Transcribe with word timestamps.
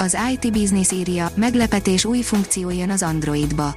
Az 0.00 0.16
IT 0.32 0.52
Business 0.52 0.90
írja, 0.90 1.30
meglepetés 1.34 2.04
új 2.04 2.22
funkció 2.22 2.70
jön 2.70 2.90
az 2.90 3.02
Androidba. 3.02 3.74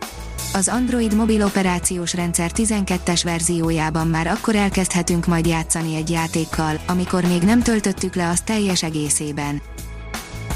Az 0.53 0.67
Android 0.67 1.15
mobil 1.15 1.43
operációs 1.43 2.13
rendszer 2.13 2.51
12-es 2.55 3.21
verziójában 3.23 4.07
már 4.07 4.27
akkor 4.27 4.55
elkezdhetünk 4.55 5.25
majd 5.25 5.45
játszani 5.45 5.95
egy 5.95 6.09
játékkal, 6.09 6.79
amikor 6.87 7.23
még 7.25 7.41
nem 7.41 7.61
töltöttük 7.61 8.15
le 8.15 8.29
azt 8.29 8.45
teljes 8.45 8.83
egészében. 8.83 9.61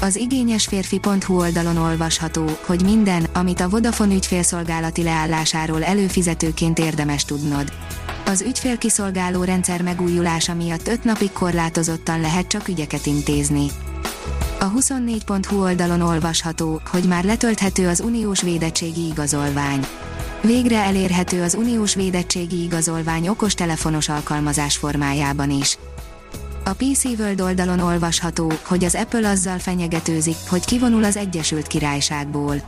Az 0.00 0.16
igényesférfi.hu 0.16 1.38
oldalon 1.38 1.76
olvasható, 1.76 2.44
hogy 2.66 2.82
minden, 2.82 3.26
amit 3.32 3.60
a 3.60 3.68
Vodafone 3.68 4.14
ügyfélszolgálati 4.14 5.02
leállásáról 5.02 5.84
előfizetőként 5.84 6.78
érdemes 6.78 7.24
tudnod. 7.24 7.72
Az 8.26 8.40
ügyfélkiszolgáló 8.40 9.44
rendszer 9.44 9.82
megújulása 9.82 10.54
miatt 10.54 10.88
5 10.88 11.04
napig 11.04 11.32
korlátozottan 11.32 12.20
lehet 12.20 12.46
csak 12.46 12.68
ügyeket 12.68 13.06
intézni. 13.06 13.66
A 14.60 14.70
24.hu 14.70 15.62
oldalon 15.62 16.00
olvasható, 16.00 16.80
hogy 16.90 17.04
már 17.04 17.24
letölthető 17.24 17.88
az 17.88 18.00
uniós 18.00 18.42
védettségi 18.42 19.06
igazolvány. 19.06 19.86
Végre 20.42 20.76
elérhető 20.76 21.42
az 21.42 21.54
uniós 21.54 21.94
védettségi 21.94 22.62
igazolvány 22.62 23.28
okostelefonos 23.28 24.08
alkalmazás 24.08 24.76
formájában 24.76 25.50
is. 25.50 25.78
A 26.64 26.72
PC 26.72 27.04
World 27.04 27.40
oldalon 27.40 27.80
olvasható, 27.80 28.52
hogy 28.64 28.84
az 28.84 28.94
Apple 28.94 29.28
azzal 29.28 29.58
fenyegetőzik, 29.58 30.36
hogy 30.48 30.64
kivonul 30.64 31.04
az 31.04 31.16
Egyesült 31.16 31.66
Királyságból. 31.66 32.62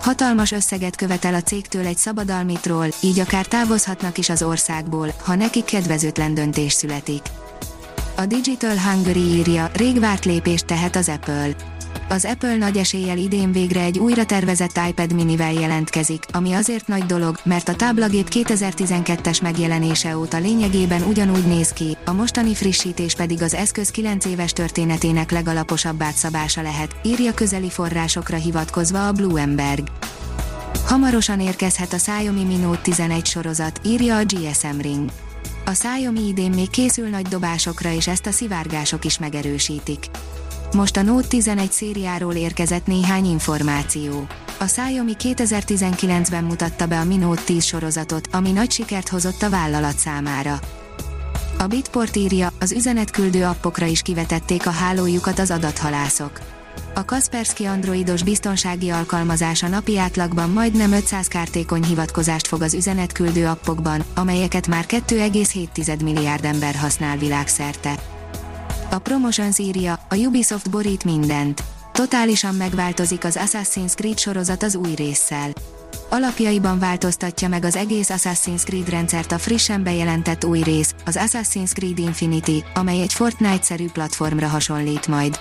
Hatalmas 0.00 0.52
összeget 0.52 0.96
követel 0.96 1.34
a 1.34 1.42
cégtől 1.42 1.86
egy 1.86 1.96
szabadalmitról, 1.96 2.86
így 3.02 3.20
akár 3.20 3.46
távozhatnak 3.46 4.18
is 4.18 4.28
az 4.28 4.42
országból, 4.42 5.12
ha 5.24 5.34
nekik 5.34 5.64
kedvezőtlen 5.64 6.34
döntés 6.34 6.72
születik. 6.72 7.22
A 8.20 8.26
Digital 8.26 8.78
Hungary 8.78 9.20
írja, 9.20 9.70
rég 9.74 10.00
várt 10.00 10.24
lépést 10.24 10.66
tehet 10.66 10.96
az 10.96 11.08
Apple. 11.08 11.50
Az 12.08 12.24
Apple 12.24 12.56
nagy 12.56 12.76
eséllyel 12.76 13.18
idén 13.18 13.52
végre 13.52 13.80
egy 13.80 13.98
újra 13.98 14.24
tervezett 14.24 14.80
iPad 14.88 15.14
minivel 15.14 15.52
jelentkezik, 15.52 16.24
ami 16.32 16.52
azért 16.52 16.86
nagy 16.86 17.04
dolog, 17.06 17.38
mert 17.42 17.68
a 17.68 17.74
táblagép 17.74 18.28
2012-es 18.30 19.42
megjelenése 19.42 20.18
óta 20.18 20.38
lényegében 20.38 21.02
ugyanúgy 21.02 21.46
néz 21.46 21.68
ki, 21.72 21.96
a 22.04 22.12
mostani 22.12 22.54
frissítés 22.54 23.14
pedig 23.14 23.42
az 23.42 23.54
eszköz 23.54 23.90
9 23.90 24.24
éves 24.24 24.52
történetének 24.52 25.30
legalaposabb 25.30 26.02
átszabása 26.02 26.62
lehet, 26.62 26.96
írja 27.02 27.34
közeli 27.34 27.70
forrásokra 27.70 28.36
hivatkozva 28.36 29.06
a 29.06 29.12
Bloomberg. 29.12 29.88
Hamarosan 30.86 31.40
érkezhet 31.40 31.92
a 31.92 31.96
Xiaomi 31.96 32.44
Mi 32.44 32.56
Note 32.56 32.80
11 32.80 33.26
sorozat, 33.26 33.80
írja 33.84 34.16
a 34.16 34.24
GSM 34.24 34.78
Ring. 34.80 35.10
A 35.70 35.72
Xiaomi 35.72 36.26
idén 36.26 36.50
még 36.50 36.70
készül 36.70 37.08
nagy 37.08 37.26
dobásokra 37.26 37.92
és 37.92 38.06
ezt 38.06 38.26
a 38.26 38.30
szivárgások 38.30 39.04
is 39.04 39.18
megerősítik. 39.18 40.06
Most 40.74 40.96
a 40.96 41.02
Note 41.02 41.26
11 41.28 41.72
szériáról 41.72 42.34
érkezett 42.34 42.86
néhány 42.86 43.24
információ. 43.24 44.26
A 44.58 44.64
Xiaomi 44.64 45.12
2019-ben 45.18 46.44
mutatta 46.44 46.86
be 46.86 46.98
a 46.98 47.04
Mi 47.04 47.16
Note 47.16 47.42
10 47.42 47.64
sorozatot, 47.64 48.28
ami 48.32 48.50
nagy 48.50 48.70
sikert 48.70 49.08
hozott 49.08 49.42
a 49.42 49.50
vállalat 49.50 49.96
számára. 49.96 50.58
A 51.58 51.66
Bitport 51.66 52.16
írja, 52.16 52.52
az 52.60 52.72
üzenetküldő 52.72 53.44
appokra 53.44 53.86
is 53.86 54.02
kivetették 54.02 54.66
a 54.66 54.70
hálójukat 54.70 55.38
az 55.38 55.50
adathalászok. 55.50 56.59
A 56.94 57.04
Kaspersky 57.04 57.64
androidos 57.64 58.22
biztonsági 58.22 58.90
alkalmazása 58.90 59.68
napi 59.68 59.98
átlagban 59.98 60.50
majdnem 60.50 60.92
500 60.92 61.26
kártékony 61.26 61.84
hivatkozást 61.84 62.46
fog 62.46 62.62
az 62.62 62.74
üzenetküldő 62.74 63.46
appokban, 63.46 64.02
amelyeket 64.14 64.66
már 64.66 64.86
2,7 64.86 66.02
milliárd 66.02 66.44
ember 66.44 66.74
használ 66.74 67.16
világszerte. 67.16 67.94
A 68.90 68.98
Promotions 68.98 69.58
írja, 69.58 69.98
a 70.08 70.16
Ubisoft 70.16 70.70
borít 70.70 71.04
mindent. 71.04 71.62
Totálisan 71.92 72.54
megváltozik 72.54 73.24
az 73.24 73.38
Assassin's 73.44 73.94
Creed 73.94 74.18
sorozat 74.18 74.62
az 74.62 74.74
új 74.74 74.94
résszel. 74.94 75.50
Alapjaiban 76.08 76.78
változtatja 76.78 77.48
meg 77.48 77.64
az 77.64 77.76
egész 77.76 78.10
Assassin's 78.12 78.62
Creed 78.64 78.88
rendszert 78.88 79.32
a 79.32 79.38
frissen 79.38 79.82
bejelentett 79.82 80.44
új 80.44 80.62
rész, 80.62 80.94
az 81.06 81.18
Assassin's 81.18 81.72
Creed 81.72 81.98
Infinity, 81.98 82.64
amely 82.74 83.00
egy 83.00 83.12
Fortnite-szerű 83.12 83.86
platformra 83.92 84.48
hasonlít 84.48 85.06
majd. 85.06 85.40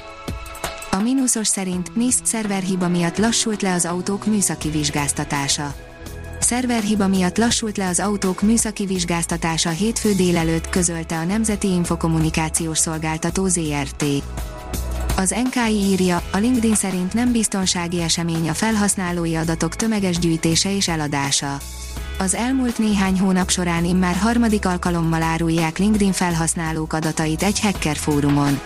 A 0.99 1.01
mínuszos 1.01 1.47
szerint 1.47 1.95
NIST 1.95 2.25
szerverhiba 2.25 2.87
miatt 2.87 3.17
lassult 3.17 3.61
le 3.61 3.73
az 3.73 3.85
autók 3.85 4.25
műszaki 4.25 4.69
vizsgáztatása. 4.69 5.73
Szerverhiba 6.39 7.07
miatt 7.07 7.37
lassult 7.37 7.77
le 7.77 7.87
az 7.87 7.99
autók 7.99 8.41
műszaki 8.41 8.85
vizsgáztatása 8.85 9.69
hétfő 9.69 10.13
délelőtt 10.13 10.69
közölte 10.69 11.17
a 11.17 11.23
Nemzeti 11.23 11.67
Infokommunikációs 11.67 12.77
Szolgáltató 12.77 13.47
ZRT. 13.47 14.03
Az 15.17 15.35
NKI 15.43 15.73
írja, 15.73 16.23
a 16.31 16.37
LinkedIn 16.37 16.75
szerint 16.75 17.13
nem 17.13 17.31
biztonsági 17.31 18.01
esemény 18.01 18.49
a 18.49 18.53
felhasználói 18.53 19.35
adatok 19.35 19.75
tömeges 19.75 20.19
gyűjtése 20.19 20.75
és 20.75 20.87
eladása. 20.87 21.57
Az 22.17 22.35
elmúlt 22.35 22.77
néhány 22.77 23.19
hónap 23.19 23.49
során 23.49 23.85
immár 23.85 24.15
harmadik 24.15 24.65
alkalommal 24.65 25.21
árulják 25.21 25.77
LinkedIn 25.77 26.11
felhasználók 26.11 26.93
adatait 26.93 27.43
egy 27.43 27.59
hacker 27.59 27.95
fórumon. 27.95 28.59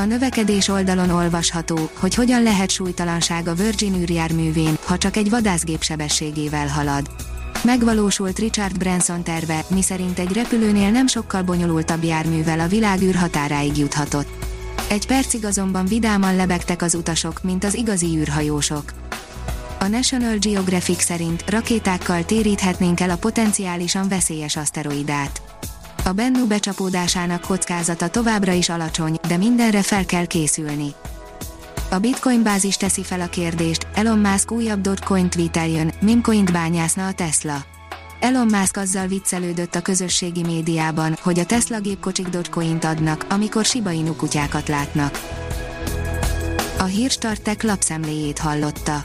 A 0.00 0.04
növekedés 0.04 0.68
oldalon 0.68 1.10
olvasható, 1.10 1.90
hogy 1.98 2.14
hogyan 2.14 2.42
lehet 2.42 2.70
súlytalanság 2.70 3.48
a 3.48 3.54
Virgin 3.54 3.94
űrjárművén, 3.94 4.78
ha 4.84 4.98
csak 4.98 5.16
egy 5.16 5.30
vadászgép 5.30 5.82
sebességével 5.82 6.66
halad. 6.68 7.10
Megvalósult 7.64 8.38
Richard 8.38 8.78
Branson 8.78 9.22
terve, 9.22 9.64
miszerint 9.68 10.18
egy 10.18 10.32
repülőnél 10.32 10.90
nem 10.90 11.06
sokkal 11.06 11.42
bonyolultabb 11.42 12.04
járművel 12.04 12.60
a 12.60 12.66
világ 12.66 13.02
űrhatáráig 13.02 13.76
juthatott. 13.76 14.28
Egy 14.88 15.06
percig 15.06 15.44
azonban 15.44 15.84
vidáman 15.84 16.36
lebegtek 16.36 16.82
az 16.82 16.94
utasok, 16.94 17.42
mint 17.42 17.64
az 17.64 17.74
igazi 17.74 18.06
űrhajósok. 18.06 18.92
A 19.80 19.86
National 19.86 20.36
Geographic 20.36 21.04
szerint 21.04 21.50
rakétákkal 21.50 22.24
téríthetnénk 22.24 23.00
el 23.00 23.10
a 23.10 23.16
potenciálisan 23.16 24.08
veszélyes 24.08 24.56
aszteroidát. 24.56 25.42
A 26.04 26.12
Bennu 26.12 26.46
becsapódásának 26.46 27.40
kockázata 27.40 28.08
továbbra 28.08 28.52
is 28.52 28.68
alacsony, 28.68 29.18
de 29.28 29.36
mindenre 29.36 29.82
fel 29.82 30.06
kell 30.06 30.24
készülni. 30.24 30.94
A 31.90 31.98
Bitcoin 31.98 32.42
bázis 32.42 32.76
teszi 32.76 33.02
fel 33.02 33.20
a 33.20 33.26
kérdést, 33.26 33.86
Elon 33.94 34.18
Musk 34.18 34.50
újabb 34.50 34.80
Dogecoin 34.80 35.30
tweeteljön, 35.30 35.92
Mimcoint 36.00 36.52
bányászna 36.52 37.06
a 37.06 37.12
Tesla. 37.12 37.64
Elon 38.20 38.46
Musk 38.46 38.76
azzal 38.76 39.06
viccelődött 39.06 39.74
a 39.74 39.80
közösségi 39.80 40.42
médiában, 40.42 41.16
hogy 41.22 41.38
a 41.38 41.46
Tesla 41.46 41.80
gépkocsik 41.80 42.28
Dogecoint 42.28 42.84
adnak, 42.84 43.26
amikor 43.28 43.64
Shiba 43.64 43.90
Inu 43.90 44.16
kutyákat 44.16 44.68
látnak. 44.68 45.20
A 46.78 46.84
hírstartek 46.84 47.62
lapszemléjét 47.62 48.38
hallotta. 48.38 49.04